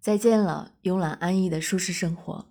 [0.00, 2.46] 再见了，慵懒安逸的舒适生活。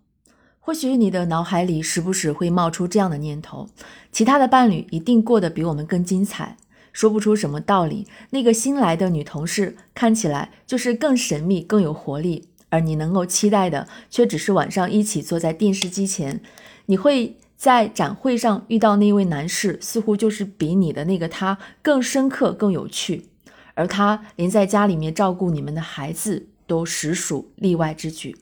[0.60, 3.68] 或许你的脑海里时不时会冒出这样的念头：
[4.12, 6.58] 其他的伴侣一定过得比我们更精彩。
[6.94, 16.42] 说不出什么道理，那个新来的女同事看起来就是更神秘、更有活力，而你能够期待的却只是晚上一起坐在电视机前。
[16.86, 23.30] 你会在展会上遇到那位男士，似乎就是比你的那个他更深刻、更有趣，
[23.74, 26.48] 而他连在家里面照顾你们的孩子。
[26.70, 28.38] 都实属例外之举。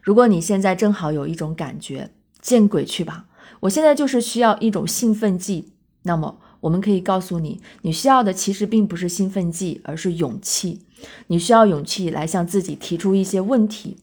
[0.00, 3.26] 如果你现在正好有一种感觉，见鬼去吧！
[3.60, 5.74] 我现在就是需要一种兴奋剂。
[6.04, 10.80] 那么，我们可以告诉你，你需要的其实并不是兴奋剂，而是勇气。
[11.28, 13.98] 你需要勇气来向自己提出一些问题：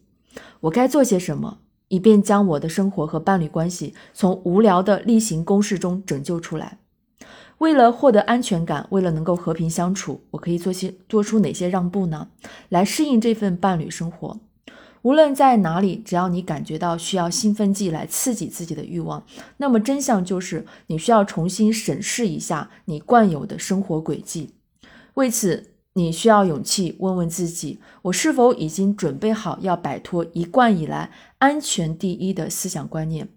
[0.61, 1.57] 我该做些什么，
[1.89, 6.77] 以便将我的生活和伴侣关系从无聊的例行公事中拯救出来？
[7.59, 12.29] 为了获得安全感，为了能够和平相处，我可以做些做出哪些让步呢？
[12.69, 14.39] 来适应这份伴侣生活。
[15.01, 19.25] 无论在哪里，只要你感觉到需要兴奋剂来刺激自己的欲望，
[19.57, 24.55] 那么真相就是你需要重新审视一下你惯有的生活轨迹。
[25.15, 33.27] 为此，你需要勇气问问自己：我是否已经准备好要摆脱一贯以来安全第一的思想观念？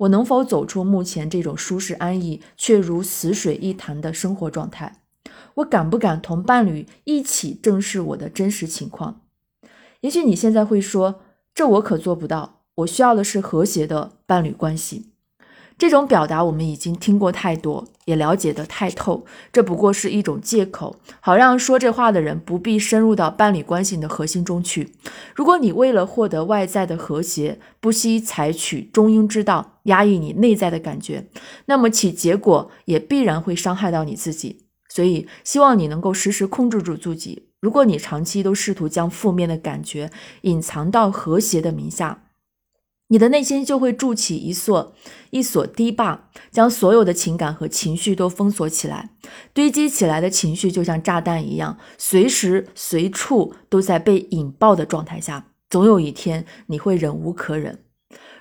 [0.00, 4.96] 我能否走出目前这种舒适安逸却如死水一潭的生活状态？
[5.56, 9.20] 我敢不敢同伴侣一起正视我的真实情况？
[10.00, 11.20] 也许你现在会说
[11.54, 15.09] ：“这我可做不到，我需要的是和谐的伴侣关系。”
[15.80, 24.92] 这种表达我们已经听过太多，也了解得太透，这不过是一种借口，好让说这话的人不必深入到伴侣关系的核心中去。
[25.34, 31.24] 如果你为了获得外在的和谐，不惜采取中庸之道，压抑你内在的感觉，
[31.64, 34.66] 那么其结果也必然会伤害到你自己。
[34.90, 37.46] 所以，希望你能够时时控制住自己。
[37.60, 40.10] 如果你长期都试图将负面的感觉
[40.42, 42.24] 隐藏到和谐的名下，
[43.12, 44.94] 你的内心就会筑起一座
[45.30, 49.10] 一所堤坝，将所有的情感和情绪都封锁起来。
[49.52, 57.80] 堆积起来的情绪就像炸弹一样，随时随处都在被引爆的状态下，总有一天你会忍无可忍。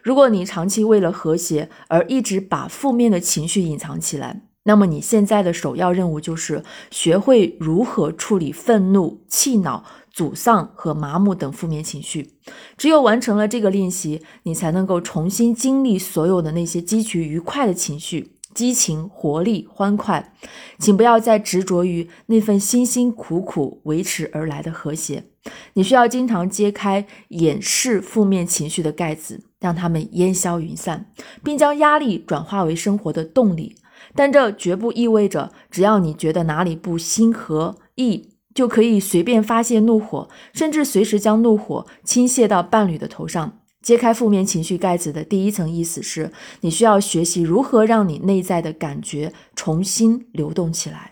[0.04, 9.84] 如果你长期为了和谐而一直把负面的情绪隐藏起来，那么你现在的首要任务就是学会如何处理愤怒、气恼。
[10.12, 12.34] 沮丧和麻木等负面情绪，
[12.80, 20.34] 只有完成了这个练习，你才能够重新经历所有的那些积聚愉快的情绪，激情、活力、欢快。
[20.80, 25.26] 请不要再执着于那份辛辛苦苦维持而来的和谐。
[25.74, 31.12] 你需要经常揭开掩饰负面情绪的盖子，让它们烟消云散，
[31.44, 33.76] 并将压力转化为生活的动力。
[34.16, 38.30] 但这绝不意味着，只要你觉得哪里不心和意。
[38.54, 43.60] 就可以随便发泄怒火，甚至随时将怒火倾泻到伴侣的头上。
[43.82, 51.09] 揭开负面情绪盖子的第一层意思是，你需要学习如何让你内在的感觉重新流动起来。